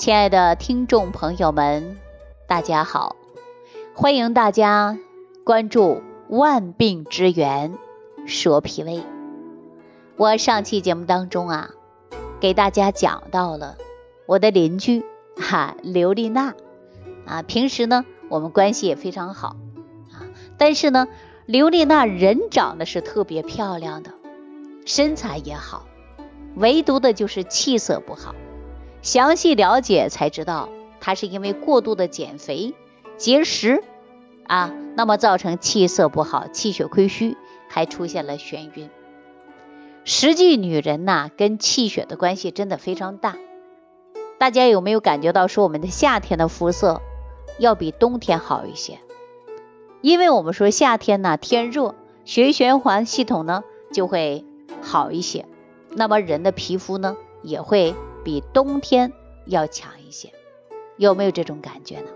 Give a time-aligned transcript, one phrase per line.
[0.00, 1.98] 亲爱的听众朋友们，
[2.46, 3.16] 大家好！
[3.92, 4.96] 欢迎大家
[5.44, 7.76] 关注万病之源
[8.24, 9.02] 说脾胃。
[10.16, 11.70] 我上期节目当中啊，
[12.40, 13.76] 给大家讲到了
[14.24, 15.04] 我的邻居
[15.36, 16.54] 哈刘丽娜
[17.26, 19.48] 啊，平时呢我们关系也非常好
[20.14, 20.24] 啊，
[20.56, 21.08] 但是呢
[21.44, 24.14] 刘丽娜人长得是特别漂亮的，
[24.86, 25.84] 身材也好，
[26.56, 28.34] 唯独的就是气色不好。
[29.02, 30.68] 详细了解才知道，
[31.00, 32.74] 她是因为过度的减肥、
[33.16, 33.82] 节食
[34.46, 37.36] 啊，那么造成气色不好、气血亏虚，
[37.68, 38.90] 还出现了眩晕。
[40.04, 43.36] 实际女人呐，跟气血的关系真的非常大。
[44.38, 47.02] 大家有没有感觉到说，我们的夏天的肤色
[47.58, 48.98] 要比冬天好一些？
[50.00, 53.62] 因为我们说夏天呢，天热，血液循环系统呢
[53.92, 54.44] 就会
[54.80, 55.44] 好一些，
[55.94, 57.94] 那么人的皮肤呢也会。
[58.22, 59.14] 比冬天
[59.46, 60.34] 要强一些，
[60.98, 62.10] 有没有这种感觉呢？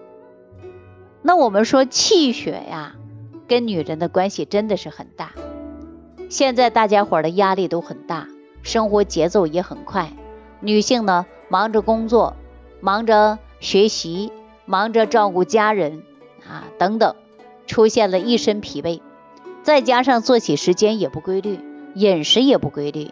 [1.22, 2.96] 那我们说气血呀，
[3.48, 5.32] 跟女人的关系真的是很大。
[6.28, 8.28] 现在大家伙的压力都很大，
[8.62, 10.12] 生活节奏也很快，
[10.60, 12.36] 女性呢忙着工作，
[12.82, 14.30] 忙着学习，
[14.66, 16.02] 忙着照顾家人
[16.46, 17.16] 啊等等，
[17.66, 19.00] 出现了一身疲惫，
[19.62, 21.58] 再加上作息时间也不规律，
[21.94, 23.10] 饮食也不规律。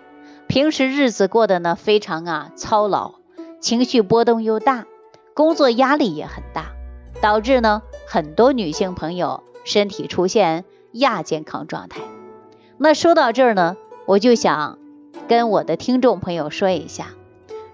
[0.52, 3.14] 平时日子过得呢非常啊操劳，
[3.58, 4.84] 情绪波动又大，
[5.32, 6.72] 工作压力也很大，
[7.22, 12.02] 导致呢很多女性朋友身体出现亚健康状态。
[12.76, 14.78] 那说到这儿呢，我就想
[15.26, 17.06] 跟我的听众朋友说一下，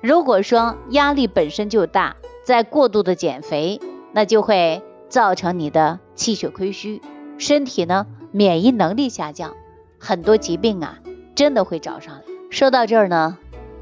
[0.01, 3.81] 如果说压力本身就大，再过度的减肥，
[4.13, 7.03] 那就会造成你的气血亏虚，
[7.39, 9.57] 身体呢免疫能力下降，
[9.99, 11.01] 很多疾病啊
[11.35, 12.23] 真的会找上来。
[12.51, 13.37] 说到这儿呢，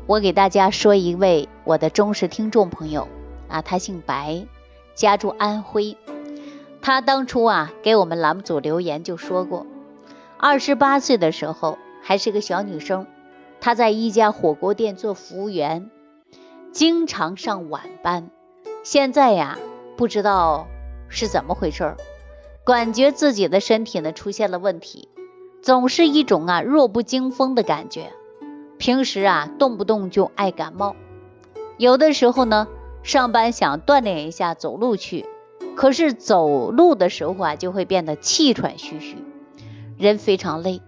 [0.06, 3.06] 我给大家说一位我的忠实听众朋友
[3.48, 4.44] 啊，他姓白，
[4.94, 5.96] 家住安徽。
[6.82, 9.66] 他当初啊给我们栏目组留言就说过，
[10.36, 13.06] 二十八岁的时候还是个小女生，
[13.60, 15.88] 她在一家火锅店做服务员，
[16.72, 18.30] 经常上晚班。
[18.82, 19.58] 现在呀
[19.96, 20.66] 不知道
[21.08, 21.96] 是怎么回事儿，
[22.64, 25.08] 感觉自己的身体呢出现了问题，
[25.62, 28.12] 总是一种啊弱不禁风的感觉。
[28.78, 30.96] 平时啊，动不动就爱感冒，
[31.78, 32.68] 有的时候呢，
[33.02, 35.26] 上班想锻炼一下走路去，
[35.76, 39.16] 可是走路的时候啊，就会变得气喘吁吁，
[39.96, 40.82] 人非常累，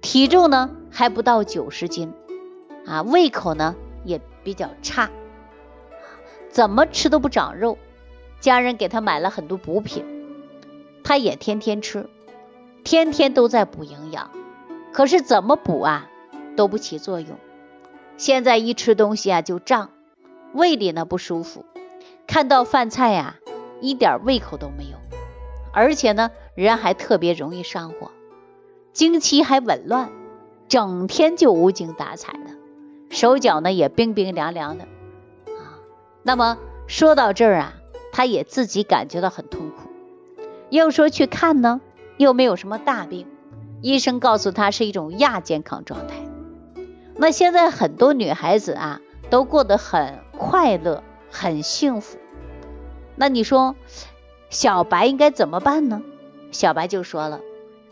[0.00, 2.12] 体重呢还不到九十斤，
[2.84, 5.10] 啊，胃口呢也比较差，
[6.50, 7.78] 怎么吃都不长肉，
[8.40, 10.04] 家人给他买了很多补品，
[11.04, 12.10] 他也天天吃，
[12.82, 14.30] 天天都在补营养，
[14.92, 16.10] 可是怎么补啊？
[16.58, 17.38] 都不起作用，
[18.16, 19.92] 现在一吃东西啊就胀，
[20.52, 21.64] 胃里呢不舒服，
[22.26, 23.36] 看到饭菜呀
[23.80, 24.98] 一点胃口都没有，
[25.72, 28.10] 而且呢人还特别容易上火，
[28.92, 30.10] 经期还紊乱，
[30.66, 32.50] 整天就无精打采的，
[33.08, 34.84] 手脚呢也冰冰凉凉的
[35.46, 35.78] 啊。
[36.24, 36.58] 那么
[36.88, 37.74] 说到这儿啊，
[38.10, 39.88] 他也自己感觉到很痛苦，
[40.70, 41.80] 又说去看呢，
[42.16, 43.28] 又没有什么大病，
[43.80, 46.14] 医生告诉他是一种亚健康状态。
[47.20, 52.16] 那现在很多女孩子啊，都过得很快乐，很幸福。
[53.16, 53.74] 那你说
[54.50, 56.00] 小白应该怎么办呢？
[56.52, 57.40] 小白就说了，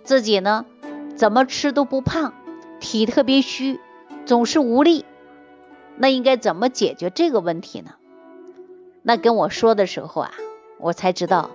[0.05, 0.65] 自己呢
[1.17, 2.35] 怎么吃都不胖，
[2.79, 3.81] 体特别虚，
[4.27, 5.05] 总是无力。
[5.97, 7.95] 那应该怎么解决这个问题呢？
[9.03, 10.31] 那跟我说的时候啊，
[10.79, 11.51] 我才知道，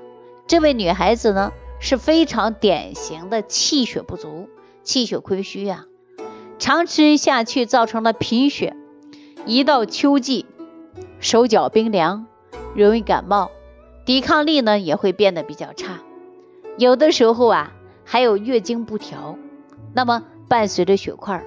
[0.45, 4.49] 这位女孩子呢是非常典型的气血不足、
[4.83, 5.85] 气血亏虚呀。
[6.61, 8.75] 长吃下去造成了贫血，
[9.47, 10.45] 一到秋季
[11.19, 12.27] 手脚冰凉，
[12.75, 13.49] 容易感冒，
[14.05, 16.01] 抵抗力呢也会变得比较差。
[16.77, 17.73] 有的时候啊
[18.05, 19.39] 还有月经不调，
[19.95, 21.43] 那么伴随着血块，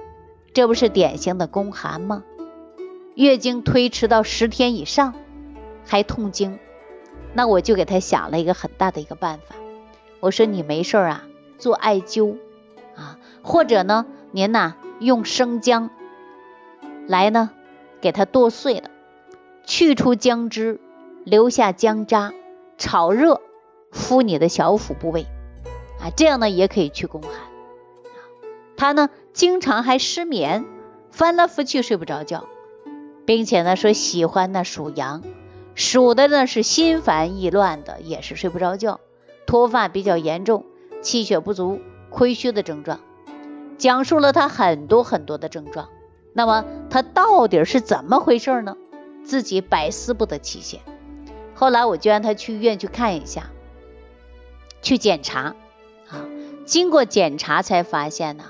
[0.53, 2.25] 这不是典型的宫寒吗？
[3.15, 5.13] 月经推迟到十天以上
[5.85, 6.59] 还痛经，
[7.33, 9.55] 那我就给他想了一个很大的一个办法，
[10.19, 11.23] 我说你没事啊
[11.57, 12.35] 做艾灸
[12.97, 14.75] 啊，或者呢您呐。
[15.05, 15.91] 用生姜
[17.07, 17.51] 来呢，
[18.01, 18.89] 给它剁碎了，
[19.63, 20.79] 去除姜汁，
[21.23, 22.33] 留下姜渣，
[22.79, 23.41] 炒热
[23.91, 25.27] 敷你的小腹部位
[26.01, 27.31] 啊，这样呢也可以去宫寒。
[28.75, 30.65] 他呢经常还失眠，
[31.11, 32.45] 翻来覆去睡不着觉，
[33.25, 35.21] 并且呢说喜欢呢属羊，
[35.75, 38.99] 属的呢是心烦意乱的，也是睡不着觉，
[39.45, 40.65] 脱发比较严重，
[41.01, 41.79] 气血不足、
[42.09, 42.99] 亏虚的症状。
[43.77, 45.89] 讲述了他很多很多的症状，
[46.33, 48.77] 那么他到底是怎么回事呢？
[49.23, 50.81] 自己百思不得其解。
[51.55, 53.49] 后来我就让他去医院去看一下，
[54.81, 55.55] 去检查
[56.09, 56.25] 啊。
[56.65, 58.43] 经过检查才发现呢，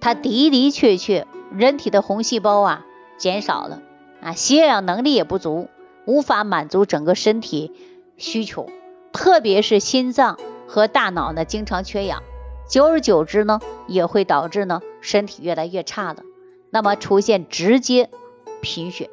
[0.00, 2.86] 他的的确确人体的红细胞啊
[3.18, 3.80] 减少了
[4.20, 5.68] 啊，血氧能力也不足，
[6.06, 7.72] 无法满足整个身体
[8.16, 8.68] 需求，
[9.12, 12.22] 特别是心脏和大脑呢经常缺氧，
[12.68, 16.22] 久而久之呢也会导致呢身体越来越差了，
[16.70, 18.10] 那么出现直接
[18.60, 19.10] 贫血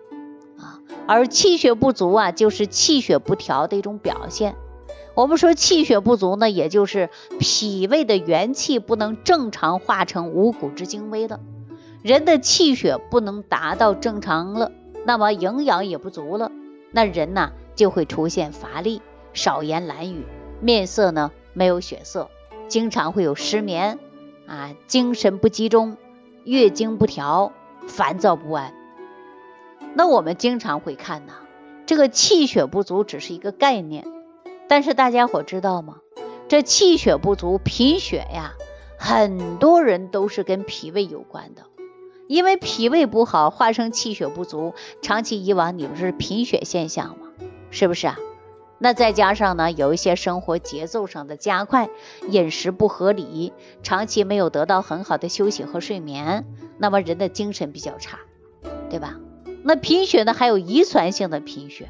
[0.58, 0.80] 啊。
[1.08, 4.56] 而气血不足啊，就是气血不调的一种表现。
[5.16, 7.10] 我们说气血不足呢，也就是
[7.40, 11.42] 脾胃的元气不能正常化成五谷之精微了，
[12.02, 14.72] 人的气血不能达到正常了，
[15.06, 16.52] 那么营养也不足了，
[16.92, 19.02] 那人呢就会出现乏力、
[19.34, 20.26] 少言懒语、
[20.62, 22.30] 面色呢没有血色，
[22.70, 24.00] 经常会有失眠
[24.48, 25.98] 啊、精神不集中、
[26.46, 27.52] 月经不调、
[27.88, 28.74] 烦躁不安。
[29.96, 31.34] 那我们经常会看呐，
[31.86, 34.06] 这个气血不足只是一个概念，
[34.68, 35.98] 但是大家伙知道吗？
[36.48, 38.54] 这气血不足、贫血呀，
[38.98, 41.64] 很多人都是跟脾胃有关的，
[42.28, 47.28] 因为脾胃不好，化生气血不足，长期以往你不是贫血现象吗？
[47.72, 48.18] 是不是啊？
[48.82, 51.90] 那再加上呢，有一些生活节奏上的加快，
[52.30, 53.52] 饮食不合理，
[53.84, 56.46] 长期没有得到很好的休息和睡眠，
[56.78, 58.20] 那么人的精神比较差，
[58.90, 59.18] 对吧？
[59.64, 61.90] 那贫血呢，还有遗传性的贫血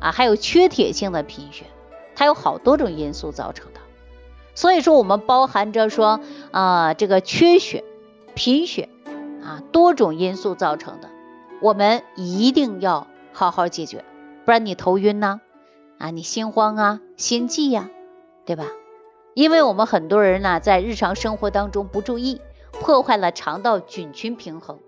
[0.00, 1.66] 啊，还有缺铁性的贫血，
[2.14, 3.80] 它有好多种因素造成的。
[4.54, 6.20] 所以说，我们包含着说
[6.50, 7.84] 啊，这个缺血、
[8.34, 8.88] 贫血
[9.44, 11.10] 啊，多种因素造成的，
[11.60, 14.04] 我们一定要好好解决，
[14.46, 15.42] 不然你头晕呢，
[16.00, 17.90] 啊你心慌啊，心悸呀，
[18.46, 18.64] 对吧？
[19.34, 22.40] 因为我们很多人呢，在日常生活当中不注意，
[22.72, 24.78] 破坏了肠道菌群平衡。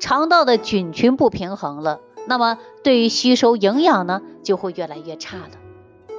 [0.00, 5.50] 肠道的菌群不平衡了，那么对于吸收营养呢，就会越来越差了。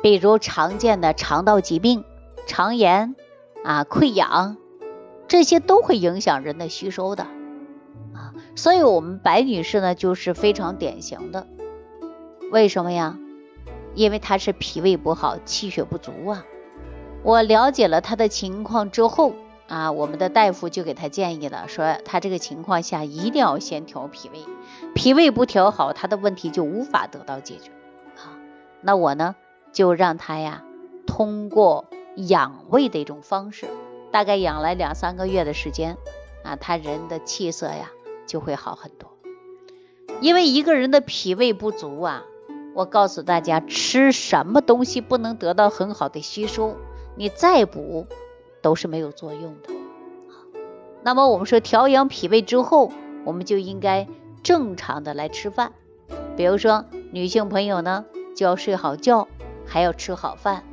[0.02, 2.06] 比如常见的肠道疾病、
[2.48, 3.16] 肠炎
[3.66, 4.56] 啊、溃疡，
[5.28, 7.24] 这些都会影响人的吸收的
[8.14, 8.34] 啊。
[8.56, 11.46] 所以，我们白女士呢，就是非常典型的。
[12.52, 13.18] 为什么呀？
[13.96, 16.46] 因为他是脾胃不好、气血不足啊。
[17.24, 19.34] 我了解了他的情况之后。
[19.70, 24.40] 啊，我们的大夫就给他建议了，说他这个情况下一定要先调脾胃，
[24.96, 27.70] 脾胃不调好，他的问题就无法得到解决。
[28.18, 28.34] 啊，
[28.82, 29.36] 那我呢
[29.72, 30.64] 就让他呀
[31.06, 33.68] 通过养胃的一种方式，
[34.10, 35.98] 大概养了两三个月的时间，
[36.44, 37.92] 啊，他人的气色呀
[38.26, 39.12] 就会好很多。
[40.20, 42.24] 因为一个人的脾胃不足啊，
[42.76, 46.76] 我告诉大家，吃什么东西不能得到很好的吸收，
[47.16, 48.08] 你再补。
[48.62, 49.70] 都是没有作用的。
[51.02, 52.92] 那么我们说调养脾胃之后，
[53.24, 54.06] 我们就应该
[54.44, 55.72] 正常的来吃饭。
[56.36, 56.84] 比如说
[57.14, 58.04] 女性朋友呢，
[58.36, 59.30] 就要睡好觉，
[59.66, 60.66] 还要吃好饭，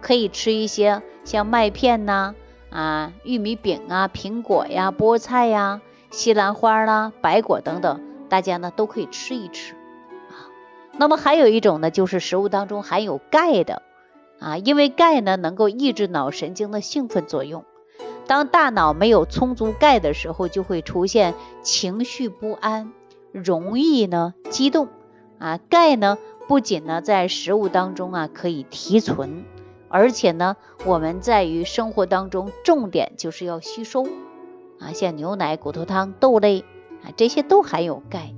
[0.00, 2.36] 可以吃一些像麦片呐、
[2.70, 5.80] 啊玉米饼啊、苹果呀、菠菜呀、
[6.12, 9.74] 西兰花啦、白果等等，大家呢都可以吃一吃。
[10.96, 13.82] 那么还有一种呢，就是食物当中含有钙的。
[14.40, 17.64] 啊，因为钙呢能够抑制脑神经的兴奋作用，
[18.26, 22.92] 当大脑没有充足钙的时候，就会出现情绪不安，
[23.32, 24.88] 容易呢激动。
[25.38, 29.44] 啊，钙呢不仅呢在食物当中啊可以提纯，
[29.88, 34.04] 而且呢我们在于生活当中重点就是要吸收。
[34.80, 36.64] 啊，像牛奶、骨头汤、豆类
[37.02, 38.34] 啊这些都含有钙。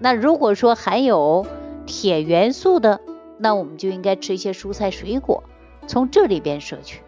[0.00, 1.46] 那如果说含有
[1.90, 3.00] 铁元素的，
[3.36, 5.42] 那我们就应该吃一些蔬菜水果，
[5.88, 7.00] 从这里边摄取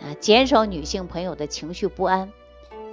[0.00, 2.32] 啊，减少女性朋友的情绪不安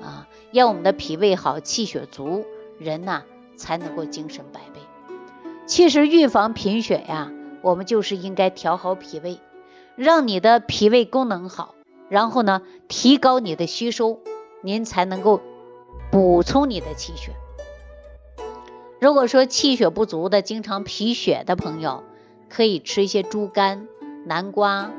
[0.01, 2.43] 啊，让我们的脾胃好，气血足，
[2.77, 3.23] 人呐
[3.55, 4.81] 才能够精神百倍。
[5.65, 9.39] 其实预防贫血呀，我们就是应该调好脾胃，
[9.95, 11.75] 让你的脾胃功能好，
[12.09, 14.19] 然后呢提高你的吸收，
[14.61, 15.39] 您才能够
[16.11, 17.31] 补充你的气血。
[18.99, 22.03] 如果说气血不足的，经常贫血的朋友，
[22.49, 23.87] 可以吃一些猪肝、
[24.25, 24.91] 南瓜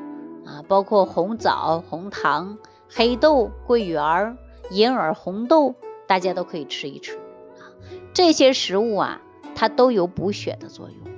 [0.47, 4.39] 啊，包括红枣、红糖、黑豆、桂圆、
[4.71, 5.75] 银耳、红豆，
[6.07, 7.75] 大家都可以吃一吃啊。
[8.15, 9.21] 这些食物啊，
[9.57, 11.13] 它都有补血的作用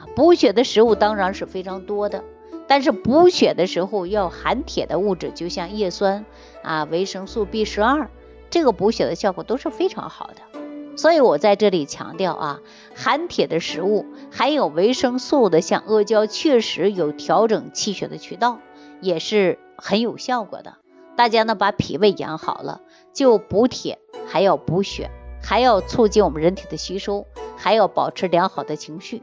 [0.00, 0.06] 啊。
[0.14, 2.22] 补血的食物当然是非常多的，
[2.68, 6.24] 但是补血的时候要含铁的物质，就像叶酸
[6.62, 8.08] 啊、维生素 B 十二，
[8.48, 10.51] 这个补血的效果都是非常好的。
[10.96, 12.60] 所以我在这里强调啊，
[12.94, 18.58] 含铁的食物，含有维生素的，像阿胶，确实有调整气血的渠道，
[19.00, 20.76] 也是很有效果的。
[21.16, 22.80] 大家呢把脾胃养好了，
[23.12, 25.10] 就补铁，还要补血，
[25.42, 29.22] 还要促进我们人体的吸收，还要保持良好的情绪，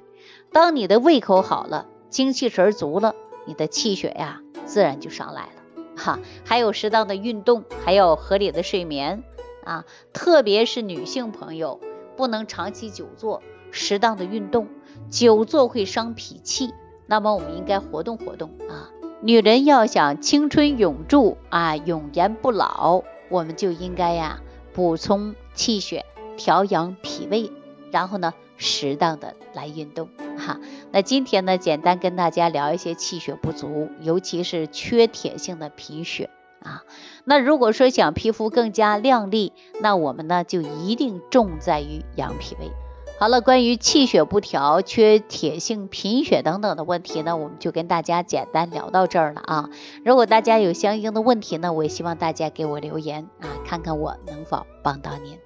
[0.52, 5.50] 当你的胃口好了，精气神足了，你的气血呀自然就上来了。
[5.96, 9.24] 哈，还有适当的运动，还有合理的睡眠
[9.70, 11.80] 啊，特别是女性朋友
[12.18, 14.68] 不能长期久坐，适当的运动，
[15.12, 16.74] 久坐会伤脾气，
[17.06, 18.90] 那么我们应该活动活动啊。
[19.22, 24.40] 女人要想青春永驻啊，永颜不老，我们就应该呀
[24.74, 26.04] 补充气血，
[26.36, 27.52] 调养脾胃，
[27.92, 30.60] 然后呢适当的来运动哈。
[30.92, 36.84] 那今天呢，简单跟大家聊一些气血不足，尤其是缺铁性的贫血啊。
[37.24, 42.72] 那如果说想皮肤更加亮丽，那我们呢就一定重在于养脾胃。
[43.20, 49.70] 好了，关于气血不调、缺铁性、贫血等等的问题呢，我们就跟大家简单聊到这儿了啊。
[50.06, 55.38] 如果大家有相应的问题呢，我也希望大家给我留言啊，看看我能否帮到您。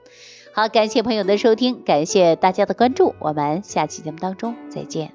[0.54, 5.12] 好，感谢朋友的收听，感谢大家的关注，我们下期节目当中再见。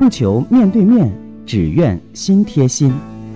[0.00, 1.12] 不求面对面，
[1.46, 3.15] 只愿心贴心。